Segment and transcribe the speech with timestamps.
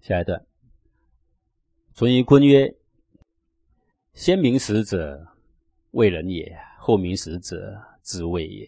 [0.00, 0.44] 下一段，
[1.94, 2.74] 淳于髡曰
[4.14, 5.26] ：“先明使者，
[5.90, 6.46] 为人也；
[6.78, 8.66] 后明使者，自谓也。”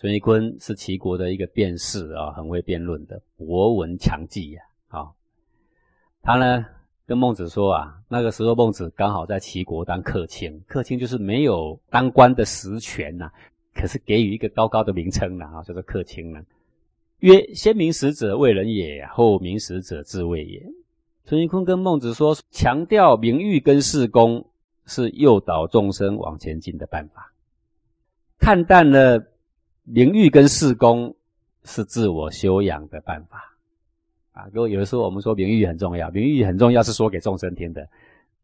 [0.00, 4.62] 淳于髡是齐国的一个辩士啊，很会辩论的，博闻强记呀。
[4.88, 5.12] 啊，
[6.22, 6.64] 他呢
[7.04, 13.30] 跟孟子说啊，那个时候孟子刚好在齐国当客卿，客卿就是没有当官的实权呐，
[13.74, 16.42] 可是给予一个高高的名称了啊，叫做客卿呢。
[17.20, 20.62] 曰：先明使者，为人也；后明使者，自卫也。
[21.24, 24.46] 淳于髡跟孟子说，强调名誉跟事功
[24.86, 27.32] 是诱导众生往前进的办法，
[28.38, 29.32] 看淡了。
[29.90, 31.16] 名誉跟事功
[31.64, 33.56] 是自我修养的办法
[34.32, 34.44] 啊！
[34.52, 37.88] 如果有的时候我们说名誉很重要，名誉很重要是说给众生听的，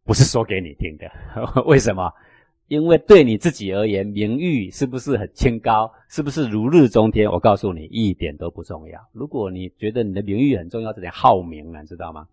[0.04, 1.06] 不是说给你听的。
[1.68, 2.10] 为什么？
[2.68, 7.30] 因为对你自己而言，名誉是不是很清高，是不是如日中天？
[7.30, 8.98] 我告诉你，一点都不重要。
[9.12, 12.26] 如果你觉得你的名誉很重要，这点好名了，知道吗？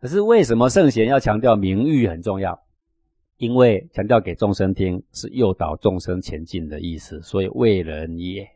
[0.00, 2.58] 可是为什么圣贤要强调名誉很重要？
[3.36, 8.48] 因为强调给众生听是诱导众生前进的意思，所以为人也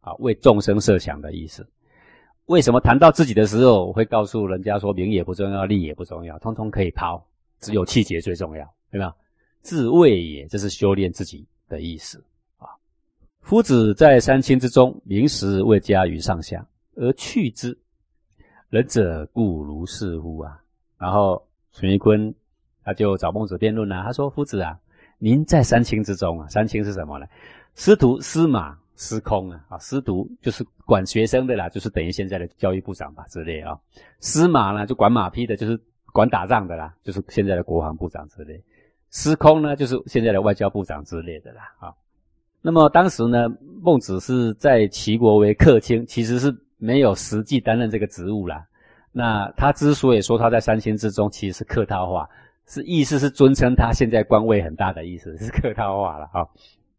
[0.00, 1.66] 啊，为众生设想的意思。
[2.46, 7.24] 为什么谈到自己的时候，我会告诉人家说名也不重要，利也不重要，通通可以抛，
[7.60, 9.14] 只有气节最重要，对吧？
[9.62, 12.22] 自卫也，这是修炼自己的意思
[12.58, 12.68] 啊。
[13.40, 17.78] 夫子在三清之中，临时未加于上下，而去之，
[18.70, 20.60] 仁者故如是乎啊。
[20.98, 22.34] 然后淳于髡。
[22.84, 24.02] 他就找孟子辩论了。
[24.02, 24.80] 他说：“夫子啊，
[25.18, 27.26] 您在三清之中啊，三清是什么呢？
[27.74, 29.62] 师徒、司马、司空啊。
[29.68, 33.78] 啊，师徒就是管学生的啦，就是等于现在的教育部长吧之类啊。
[34.20, 35.78] 司马呢，就管马匹的，就是
[36.14, 38.58] 管打仗的啦，就是现在的国防部长之类。
[39.10, 41.62] 司空呢，就是现在的外交部长之类的啦。
[41.80, 41.94] 啊，
[42.62, 43.48] 那么当时呢，
[43.82, 48.64] 孟子是在齐国为客卿，其实是没有实际担任这个职务啦。
[49.12, 52.28] 那他之所以说他在三清之中，其实是客套话。”
[52.70, 56.46] 是意思是尊称他现在官位很大的意思，是客套话了哈。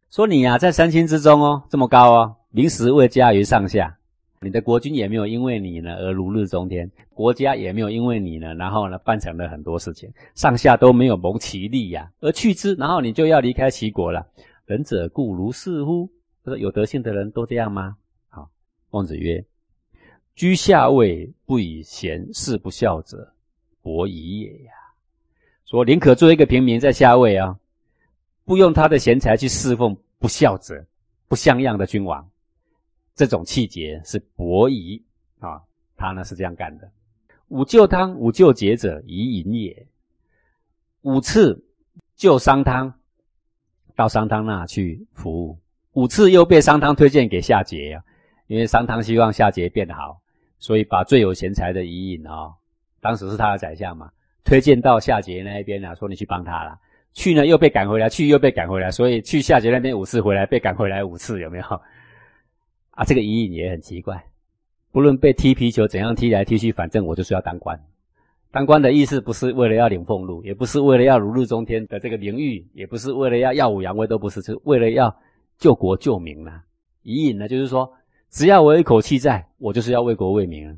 [0.09, 3.95] 说你呀，在三清之中哦，这么高哦，名实位加于上下，
[4.41, 14.25] 你的国君也没有因为你呢而如日中天，国家也没有因为你呢，然后呢办成了很多事情，上下都没有谋其利呀，而去之，然后你就要离开齐国了。
[14.65, 16.09] 仁者故如是乎？
[16.43, 17.97] 他说有德性的人都这样吗？
[18.29, 18.49] 好，
[18.91, 19.43] 孟子曰：
[20.35, 23.33] 居下位不以贤，事不孝者，
[23.81, 24.71] 伯夷也呀。
[25.65, 27.59] 说宁可做一个平民在下位啊，
[28.45, 30.81] 不用他的贤才去侍奉不孝者、
[31.27, 32.25] 不像样的君王，
[33.19, 35.03] 这种气节是伯夷
[35.39, 35.61] 啊，
[35.97, 36.89] 他呢是这样干的。
[37.49, 39.85] 五救汤，五救节者，夷隐也。
[41.01, 41.61] 五次
[42.15, 42.93] 救商汤，
[43.93, 45.59] 到商汤那去服务，
[45.91, 48.01] 五次又被商汤推荐给夏桀啊，
[48.47, 50.21] 因为商汤希望夏桀变好，
[50.57, 52.53] 所以把最有贤才的夷隐啊，
[53.01, 54.09] 当时是他的宰相嘛。
[54.45, 56.79] 推荐到夏桀那一边啊，说你去帮他了，
[57.11, 61.81] 去呢又被赶回来，去又被赶回来，所以去夏桀那边五次回来，被赶回来五次，有没有？
[62.99, 64.21] 啊，这个伊尹也很奇怪，
[64.91, 67.81] 不论被踢皮球怎样踢来踢去，反正我就是要当官。
[68.51, 75.15] 当官的意思不是为了要领俸禄，也不是为了要如日中天的这个名誉，也不是为了要耀武扬威，都不是，是为了要
[75.57, 76.61] 救国救民啊。
[77.01, 77.89] 伊尹呢，就是说，
[78.29, 80.77] 只要我有一口气在，我就是要为国为民。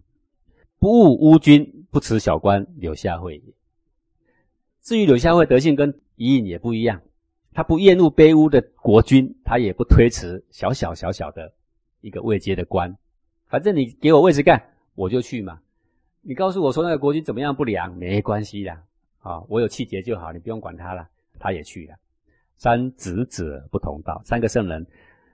[0.78, 3.42] 不务乌君，不辞小官，柳下惠。
[4.84, 7.02] 至于柳下惠德性跟伊尹也不一样，
[7.52, 11.52] 他不厌恶卑污的国君，他也不推辞小小小小的
[12.02, 12.96] 一个位阶的官。
[13.48, 14.62] 反正你给我位置干，
[14.96, 15.62] 我就去嘛。
[16.22, 18.72] 你告诉我说那个国君怎么样不良，没关系的
[19.20, 21.08] 啊，我有气节就好，你不用管他了。
[21.40, 21.96] 他也去了。
[22.58, 24.86] 三子者不同道，三个圣人，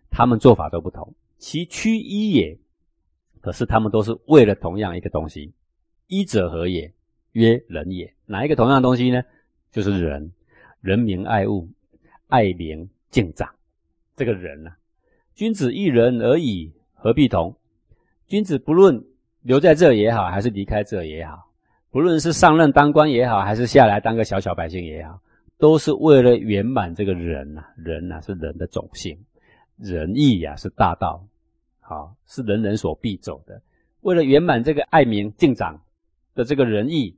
[0.09, 2.57] 他们做法都不同，其趋一也。
[3.41, 5.53] 可是他们都是为了同样一个东西，
[6.07, 6.93] 一者何也？
[7.33, 8.13] 曰人也。
[8.25, 9.21] 哪一个同样的东西呢？
[9.71, 10.31] 就是人，
[10.79, 11.69] 人民爱物，
[12.27, 13.53] 爱民敬长。
[14.15, 14.71] 这个人呢，
[15.37, 17.55] 君子一人而已，何必同？
[18.25, 19.05] 君子不论
[19.43, 21.51] 留在这也好，还是离开这也好，
[21.91, 25.21] 不论是上任当官也好，还是下来当个小小百姓也好，
[25.59, 27.63] 都是为了圆满这个人呐。
[27.75, 29.15] 人呐，是人的种性，
[29.77, 31.23] 仁义呀，是大道。
[31.81, 33.61] 好，是人人所必走的。
[34.01, 35.79] 为了圆满这个爱民敬长
[36.33, 37.15] 的这个仁义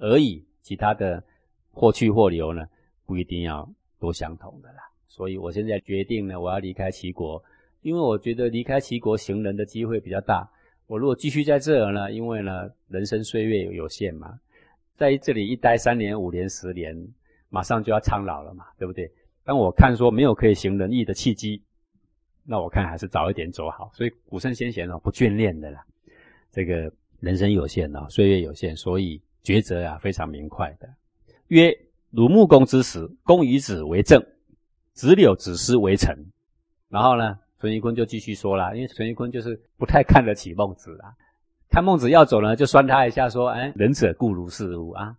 [0.00, 1.22] 而已，其他的
[1.70, 2.66] 或去或留呢，
[3.06, 4.82] 不一定要都相同的啦。
[5.14, 7.40] 所以我现在决定呢，我要离开齐国，
[7.82, 10.50] 因为我觉得离开齐国行人的机会比较大。
[10.88, 14.36] 我如果继续在这儿呢，因为呢，人生岁月有限嘛，
[14.96, 16.96] 在这里一待三年、五年、十年，
[17.48, 19.08] 马上就要苍老了嘛，对不对？
[19.44, 21.62] 当我看说没有可以行仁义的契机。
[22.44, 25.86] 那我看还是早一点走好，所以古圣先贤哦不眷恋的啦。
[26.50, 30.88] 这个人生有限啊，岁月有限，所以抉择啊非常明快的。
[31.48, 31.72] 曰：
[32.10, 34.20] 鲁穆公之时，公以子为政，
[34.94, 36.16] 子柳子思为臣。
[36.88, 41.12] 然后呢，淳于髡就继续说了，因为淳于髡就是不太看得起孟子啊，
[41.68, 45.14] 看孟子要走呢，就酸他一下，说：“哎，仁者固如是乎啊？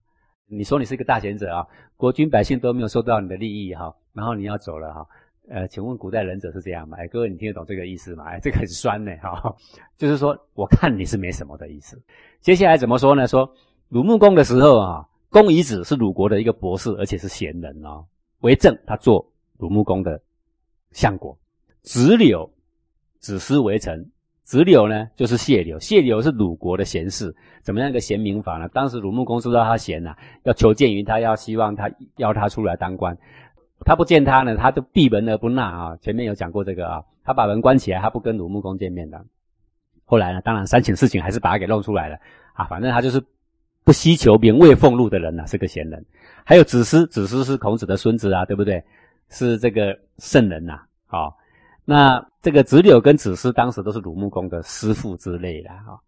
[0.48, 1.68] 你说你是一个大贤者啊，
[1.98, 5.06] 国君百姓都没有受到你的利益哈，然后你要走了哈。”
[5.48, 6.98] 呃，请问古代仁者是这样吗？
[7.00, 8.24] 哎，各位，你听得懂这个意思吗？
[8.25, 9.56] 哎，这个很酸呢，哈，
[9.95, 12.01] 就是说，我看你是没什么的意思。
[12.42, 13.27] 接下来怎么说呢？
[13.27, 13.48] 说
[13.89, 18.04] 鲁穆公的时候啊，公夷子是鲁国的一个博士，而且是贤人哦，
[18.39, 19.24] 为政，他做
[19.57, 20.22] 鲁穆公的
[20.92, 21.38] 相国。
[21.81, 22.52] 子柳、
[23.19, 24.12] 子思为臣。
[24.44, 27.36] 子柳呢，就是谢柳，谢柳是鲁国的贤士。
[27.63, 28.68] 怎么样一个贤明法呢？
[28.69, 33.18] 当时鲁穆公知道他贤呐，要求见于他，要希望他邀他出来当官。
[33.84, 35.98] 他不见他呢，他就闭门而不纳啊。
[35.98, 39.25] 前面有讲过这个啊，他把门关起来，他不跟鲁穆公见面的。
[40.06, 42.16] 后来呢，当然三请四请还是把他给弄出来了
[42.54, 42.66] 啊。
[42.66, 43.19] 反正他就是
[43.84, 46.06] 不希求名位俸禄的人呐，是个贤人。
[46.44, 48.84] 还有子思，子思是孔子的孙子啊，对不对？
[49.30, 50.81] 是这个圣人呐。
[51.07, 51.36] 好，
[51.83, 56.00] 那这个子柳跟子思当时都是鲁穆公的师父之类的啊。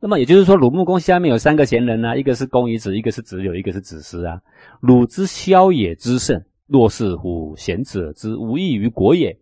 [0.00, 4.40] 那么也就是说，鲁穆公下面有三个贤人呢，一个是公冶子，一个是子柳，一个是子思啊。
[4.80, 6.42] 鲁之萧也之圣。
[6.68, 9.36] 若是乎贤者之无益于国也。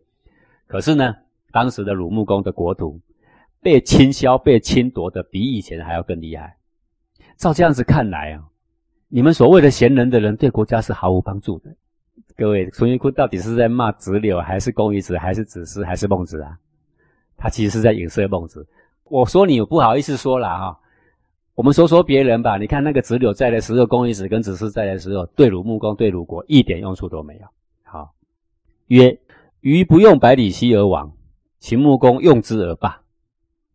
[0.67, 1.15] 可是呢，
[1.53, 3.00] 当时的鲁穆公的国土
[3.62, 6.56] 被侵销、被侵夺的比以前还要更厉害。
[7.37, 8.43] 照这样子看来啊，
[9.06, 11.71] 你们所谓的贤人的人对国家是毫无帮助的。
[12.41, 16.57] 各位，淳于髡到底是在骂子柳，还是公冶子，还是子思，还是孟子啊？
[17.37, 18.67] 他其实是在影射孟子。
[19.05, 20.81] 我说你不好意思说了哈。
[21.55, 27.47] 我们说说别人吧，你看那个子柳在的时候，公冶子跟子思在的时候，对鲁穆公、对鲁国一点用处都没有。
[27.83, 28.15] 好，
[28.87, 29.21] 曰：
[29.61, 31.13] 余不用百里奚而亡，
[31.59, 33.03] 秦穆公用之而罢。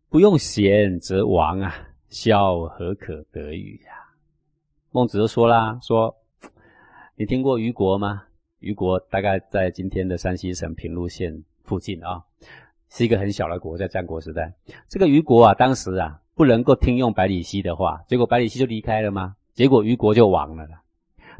[0.08, 1.72] 不用贤则亡啊，
[2.08, 3.92] 孝何可得与呀？
[4.90, 6.12] 孟子就说啦，说
[7.14, 8.24] 你听过虞国吗？
[8.66, 12.22] 虞国大概在今天的山西省平陆县附近啊，
[12.90, 14.52] 是一个很小的国，在战国时代。
[14.88, 16.20] 这个虞国啊，当时啊。
[16.36, 19.34] 不能够听用百里奚的话，结果百里奚就离开了吗？
[19.54, 20.68] 结果虞国就亡了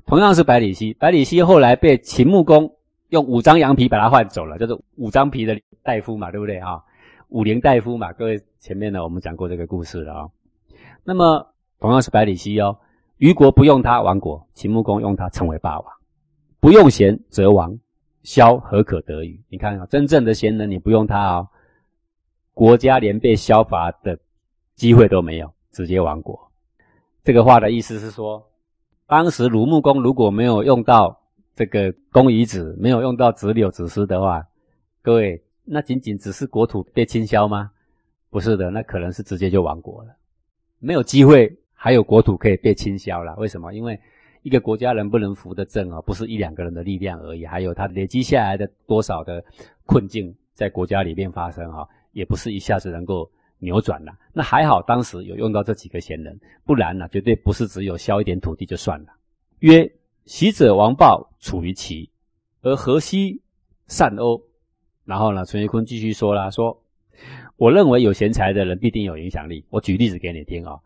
[0.07, 2.75] 同样是百里奚，百里奚后来被秦穆公
[3.11, 6.83] 用五张羊皮把他换走了，就是五张皮的大夫嘛，对不对啊？
[7.29, 10.29] 武陵大夫嘛，各位前面呢我们讲过这个故事了啊。
[11.05, 11.47] 那么
[11.79, 12.79] 同样是百里奚哦，
[13.19, 15.96] 虞国不用他亡国，秦穆公用他成为霸王。
[16.67, 17.79] 不用贤则亡，
[18.25, 19.41] 萧何可得与？
[19.49, 21.49] 你看啊，真正的贤人你不用他哦，
[22.55, 24.19] 国家连被削伐的。
[24.75, 26.51] 机会都没有，直接亡国。
[27.23, 28.45] 这个话的意思是说，
[29.07, 31.17] 当时鲁穆公如果没有用到
[31.55, 34.45] 这个公夷子，没有用到子柳、子思的话，
[35.03, 37.71] 各位，那仅仅只是国土被倾销吗？
[38.29, 40.17] 不是的，那可能是直接就亡国了，
[40.81, 43.37] 没有机会还有国土可以被倾销了。
[43.37, 43.73] 为什么？
[43.73, 44.01] 因为
[44.47, 49.45] 一个国家能不能扶得正啊，不是一两个人的力量而已，还有他累积下来的多少的
[49.85, 53.29] 困境在国家里面发生哈，也不是一下子能够。
[53.59, 59.07] 扭转了，那还好，当时有用到这几个贤人，不然呢，绝对不是只有削一点土地就算了。
[59.61, 59.91] 曰：
[60.27, 62.11] 习者王豹处于齐，
[62.61, 63.41] 而河西
[63.89, 64.39] 善欧。
[65.07, 66.83] 然后呢，淳于髡继续说了，说：
[67.57, 69.65] 我认为有贤才的人必定有影响力。
[69.71, 70.79] 我举例子给你听啊。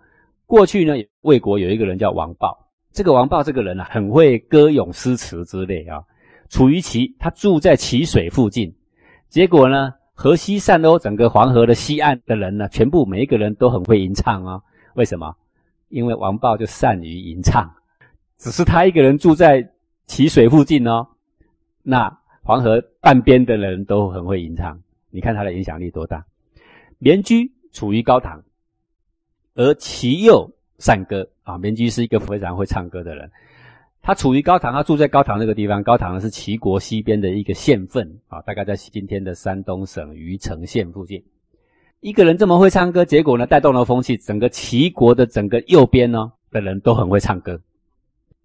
[0.47, 6.03] 过去呢，魏国有一个人叫王豹，这个王豹这个人呢，很会歌咏诗词之类啊。
[6.49, 8.75] 处于其，他住在齐水附近，
[9.29, 9.95] 结果呢？
[10.13, 14.61] 河西善欧，整个黄河的西岸的人呢，全部每一个人都很会吟唱啊。
[14.95, 15.35] 为什么？
[15.89, 17.73] 因为王豹就善于吟唱，
[18.37, 19.73] 只是他一个人住在
[20.07, 21.07] 齐水附近哦。
[21.83, 24.79] 那黄河半边的人都很会吟唱，
[25.11, 26.27] 你看他的影响力多大？
[26.99, 28.43] 绵居处于高堂，
[29.55, 31.57] 而其右善歌啊。
[31.57, 33.31] 绵居是一个非常会唱歌的人。
[34.03, 35.83] 他处于高唐，他住在高唐这个地方。
[35.83, 41.23] 高唐是齐国西边的一个县份啊，大概在今天的山东省虞城县附近。
[42.01, 47.61] 一个人这么会唱歌，结果呢带动了风气，整个齐国的整个右边呢的人都很会唱歌。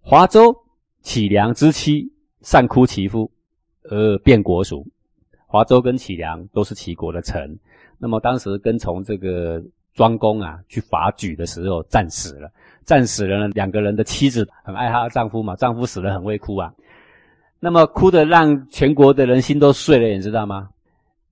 [0.02, 0.54] 华州
[1.02, 2.12] 杞梁之妻
[2.42, 3.30] 善哭其夫，
[3.84, 4.86] 而变国属。
[5.46, 7.58] 华州跟杞梁都是齐国的城。
[7.98, 9.62] 那么当时跟从这个
[9.96, 12.48] 庄公啊去伐莒的时候战死了。
[12.84, 16.72] 战死了呢，两个人的妻子很爱她的丈夫嘛，丈夫死了很会哭啊，
[17.58, 20.68] 那么哭的让全国的人心都碎了，你知道吗？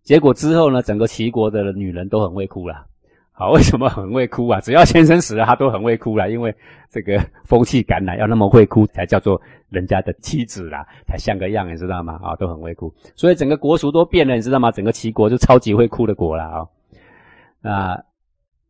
[0.03, 2.85] 结果之后呢，整个齐国的女人都很会哭了。
[3.31, 4.61] 好，为什么很会哭啊？
[4.61, 6.53] 只要先生死了，她都很会哭了，因为
[6.91, 9.41] 这个风气感染，要那么会哭才叫做
[9.71, 12.19] 人家的妻子啦，才像个样，你知道吗？
[12.21, 14.73] 啊，都很会哭，所以整个国俗都变了，你知道吗？
[14.73, 16.67] 整个齐国就超级会哭的国了啊，
[17.63, 18.05] 那。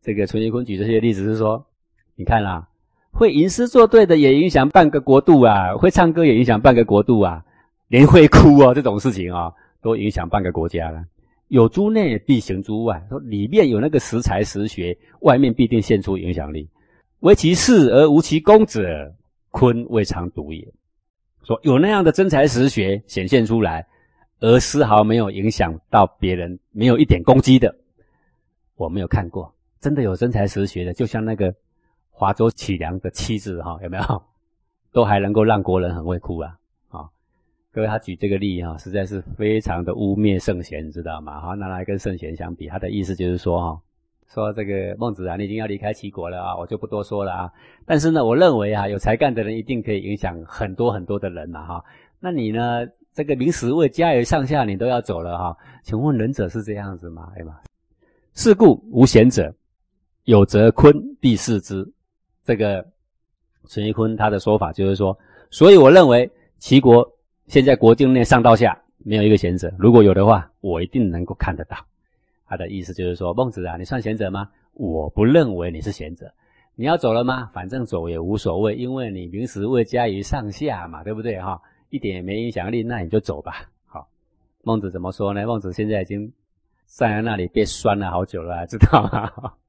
[0.05, 1.65] 这个淳于髡举这些例子是说，
[2.15, 2.69] 你看啦，
[3.11, 7.43] 会吟诗作对的也影响半个国度啊，会唱歌也影响半个国度啊，
[7.87, 11.03] 连会哭哦这种事情啊，都影响半个国家了。
[11.47, 16.69] 有诸内必行诸外，说里面有那个实才实学，外面必定现出影响力。
[17.21, 19.11] 唯其事而无其功者，
[19.49, 20.71] 坤未尝独也。
[21.41, 23.87] 说有那样的真才实学显现出来，
[24.39, 27.75] 而丝毫没有影响到别人，没有一点攻击的，
[28.75, 29.54] 我没有看过。
[29.85, 31.53] 真的有真才实学的，就像那个
[32.09, 34.23] 华州启良的妻子哈，有没有？
[34.91, 36.57] 都还能够让国人很会哭啊！
[36.89, 37.07] 啊，
[37.71, 41.39] 各位他举这个例哈，实在是非常的污蔑圣贤，你知道吗？
[41.39, 43.79] 哈，拿来跟圣贤相比，他的意思就是说哈，
[44.27, 47.51] 说这个孟子啊，你已经要离开齐国了啊，我就不多说了啊。
[47.85, 51.85] 但是呢，我认为啊，有才干的人一定可以影响很多很多的人呐哈。
[52.19, 55.55] 那你呢，这个明史为家人上下你都要走了哈？
[55.83, 57.31] 请问仁者是这样子吗？
[57.37, 57.59] 哎嘛，
[58.33, 59.53] 是故无贤者。
[60.25, 61.87] 有则坤必视之，
[62.43, 62.85] 这个
[63.67, 65.17] 陈一坤他的说法就是说，
[65.49, 67.07] 所以我认为齐国
[67.47, 71.77] 现在国境内上到下没有一个贤者，如果有的话，我一定能够看得到。
[72.47, 74.49] 他的意思就是说，孟子啊，你算贤者吗？
[74.73, 76.31] 我不认为你是贤者。
[76.75, 77.49] 你要走了吗？
[77.53, 81.61] 反正走也无所谓，因为你名实未加于上下嘛，对不对哈？
[81.89, 83.69] 一点也没影响力，那你就走吧。
[83.85, 84.07] 好，
[84.63, 85.45] 孟子怎么说呢？
[85.45, 86.33] 孟子现在已经
[86.87, 89.31] 站在那里被拴了好久了，知道吗？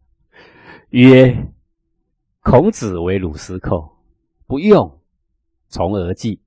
[0.90, 1.37] 曰：
[2.43, 3.90] 孔子为鲁司寇，
[4.47, 4.88] 不用
[5.69, 6.40] 从而祭。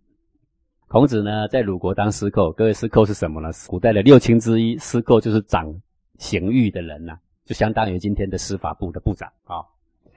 [0.87, 2.49] 孔子呢，在鲁国当司寇。
[2.53, 3.49] 各位，司寇是什么呢？
[3.67, 5.67] 古代的六卿之一，司寇就是掌
[6.17, 9.59] 刑狱的人呐，就相当于今天的司法部的部长啊。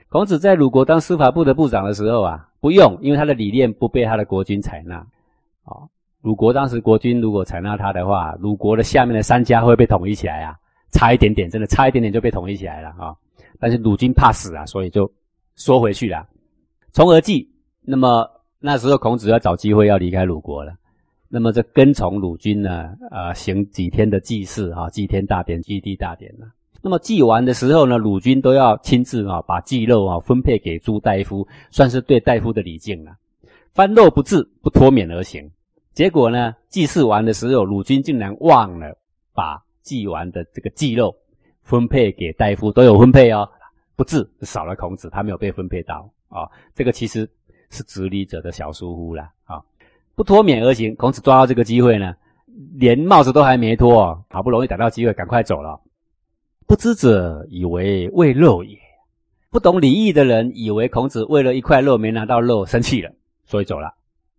[0.07, 4.95] 孔子在鲁国当司法部的部长的时候啊，不用，因为他的理念不被他的国君采纳
[5.65, 5.83] 啊。
[6.21, 10.55] 鲁国当时国君如果采纳他的话，鲁国的下面的三家会被统一起来啊，
[10.91, 13.13] 差一点点，真的差一点点就被统一起来了啊。
[13.59, 15.11] 但是鲁军怕死啊，所以就
[15.55, 16.27] 缩回去了。
[16.91, 17.49] 从而祭，
[17.81, 18.29] 那么
[18.59, 20.73] 那时候孔子要找机会要离开鲁国了。
[21.27, 26.45] 那么这跟从鲁军呢，呃，行几天的祭祀啊，祭天大典、祭地大典呢。
[26.81, 33.13] 那么祭完的时候呢，鲁军都要亲自啊，把祭肉啊分配给诸大夫，算是对大夫的礼敬了。
[33.73, 35.49] 翻肉不至，不脱免而行。
[35.93, 38.95] 结果呢，祭祀完的时候，鲁军竟然忘了
[39.33, 41.15] 把祭完的这个祭肉。
[41.63, 43.49] 分配给大夫都有分配哦，
[43.95, 46.47] 不治少了孔子，他没有被分配到啊。
[46.75, 47.29] 这个其实
[47.69, 49.61] 是执礼者的小疏忽了啊。
[50.15, 52.13] 不脱免而行，孔子抓到这个机会呢，
[52.75, 55.81] 连帽子都还没脱，好不容易逮到机会，赶快走了。
[56.67, 58.77] 不知者以为为肉也，
[59.49, 63.11] 不懂礼义的人以为孔子为了一块肉没拿到肉生气了，
[63.45, 63.93] 所以走了。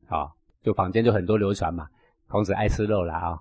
[0.09, 0.29] 啊，
[0.63, 1.87] 就坊间就很多流传嘛，
[2.29, 3.39] 孔子爱吃肉了啊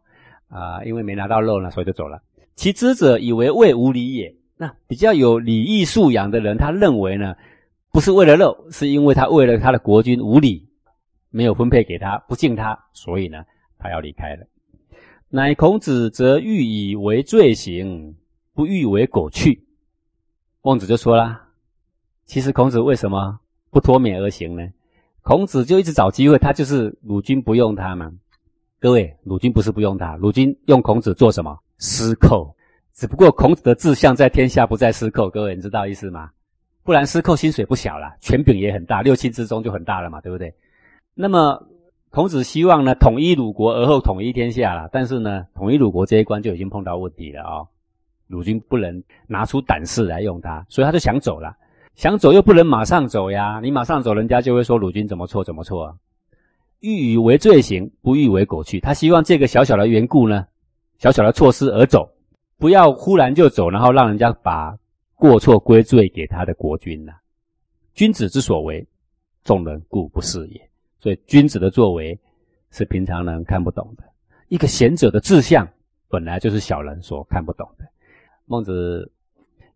[0.50, 2.22] 啊，因为没拿到肉呢，所以就走了。
[2.56, 4.36] 其知者以为为无礼也。
[4.56, 7.36] 那比较有礼义素养的人，他认为呢，
[7.92, 10.70] 不是为了肉，是因为他为了他的国君无礼，
[11.32, 13.44] 没有分配给他，不敬他，所以呢，
[13.78, 14.46] 他要离开了。
[15.30, 18.16] 乃孔子则欲以为罪行，
[18.54, 19.66] 不欲为果去。
[20.62, 21.50] 孟子就说啦，
[22.26, 23.40] 其实孔子为什么
[23.72, 24.70] 不脱免而行呢？
[25.24, 28.12] 孔子就一直找机会，他就是鲁君不用他嘛。
[28.80, 31.58] 各位，鲁君不是不用他，鲁君用孔子做什么？
[31.84, 32.56] 司寇，
[32.94, 35.30] 只不过孔子的志向在天下，不在司寇。
[35.30, 36.30] 各位，你知道意思吗？
[36.82, 40.56] 不然司寇薪水不小了，权柄也很大，六卿之中就很大了嘛，对不对？
[41.14, 41.62] 那么
[42.10, 44.88] 孔子希望呢，统一鲁国，而后统一天下了。
[44.94, 47.68] 但是呢，统一鲁国这一关就已经碰到问题了啊！
[48.28, 51.54] 鲁军不能拿出胆识来用他，所以他就想走了。
[51.96, 55.96] 想走又不能马上走呀，你马上走，人家就会说鲁军怎么错怎么错啊？
[56.80, 58.80] 欲以为罪行，不欲为狗去。
[58.80, 60.46] 他希望这个小小的缘故呢。
[60.98, 62.10] 小小的错失而走，
[62.58, 64.78] 不要忽然就走，然后让人家把
[65.16, 67.06] 过错归罪给他的国君。
[67.94, 68.86] 君子之所为，
[69.44, 70.70] 众人固不是也。
[71.00, 72.18] 所以君子的作为
[72.72, 74.04] 是平常人看不懂的。
[74.48, 75.68] 一个贤者的志向，
[76.08, 77.86] 本来就是小人所看不懂的。
[78.46, 79.12] 孟子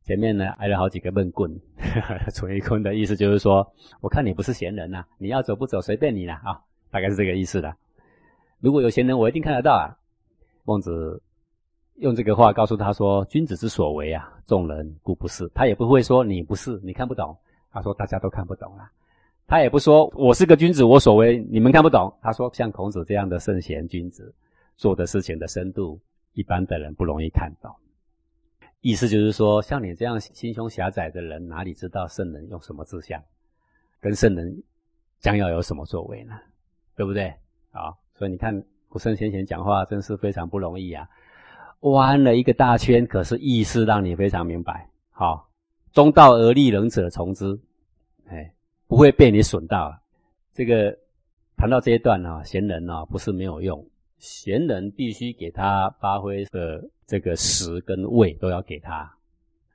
[0.03, 1.51] 前面呢挨了好几个闷棍，
[2.33, 3.69] 楚于髡的意思就是说：
[4.01, 7.75] 我看你不是贤人呐，你要走不走随便你了啊，大概是这个意思的。
[8.59, 9.97] 如果有贤人，我一定看得到啊。
[10.67, 11.21] 孟子
[11.95, 17.37] 用这个话告诉他说：“君子之所为啊，众人固不是。”他也不会说你不是，你看不懂。
[17.71, 18.91] 他说大家都看不懂啊。
[19.47, 22.13] 他也不说我是个君子，我所为你们看不懂。
[22.21, 24.35] 他说像孔子这样的圣贤君子
[24.75, 25.97] 做的事情的深度，
[26.33, 27.73] 一般的人不容易看到。
[28.81, 33.23] 意思就是说，像你这样心胸狭窄的人，哪里知道圣人用什么志向，
[34.01, 34.61] 跟圣人
[35.21, 36.33] 将要有什么作为呢？
[36.97, 37.33] 对不对？
[37.71, 38.61] 啊，所以你看。
[38.89, 41.07] 古圣先贤讲话真是非常不容易啊，
[41.81, 44.89] 弯了一个大圈，可是意思让你非常明白。
[45.11, 45.49] 好，
[45.91, 47.59] 中道而利人者从之，
[48.27, 48.53] 哎，
[48.87, 49.95] 不会被你损到。
[50.53, 50.97] 这个
[51.55, 53.85] 谈到这一段啊，贤人啊不是没有用，
[54.17, 59.11] 贤人必须给他发挥的这个时跟位都要给他。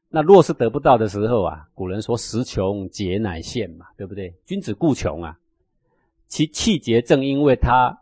[0.08, 4.34] 那若是得不到的时候啊，古人说食穷节乃现嘛，对不对？
[4.44, 5.38] 君子固穷啊，
[6.26, 7.96] 其气节正因为他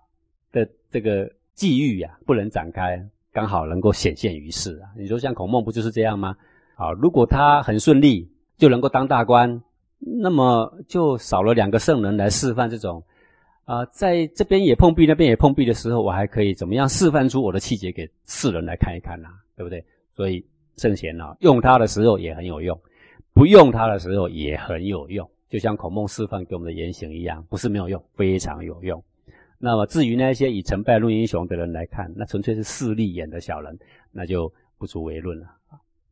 [0.91, 3.01] 这个际遇啊不能展开，
[3.33, 4.89] 刚好能够显现于世啊。
[4.97, 6.37] 你说像孔孟不就是这样吗？
[6.75, 9.63] 啊，如果他很顺利就能够当大官。
[10.03, 13.05] 那么就少了两个圣人来示范这种，
[13.67, 19.29] 啊，在这边也碰壁，那边也碰壁的时候，我还可以怎么样示范出我的气节给世人来看一看呢？
[19.59, 19.85] 对不对？
[20.17, 20.43] 所以
[20.79, 22.81] 圣贤呢，用它的时候也很有用，
[23.35, 29.05] 不用它的时候也很有用，就像孔孟示范给我们的言行一样，不是没有用，非常有用。
[29.63, 33.79] 那么至于那些以成败论英雄的人来看，那纯粹是势利眼的小人，
[34.11, 35.47] 那就不足为论了。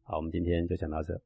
[0.03, 1.19] 好，我们今天就讲到这。